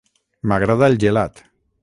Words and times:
M'agrada 0.53 0.89
el 0.93 0.97
gelat. 1.05 1.45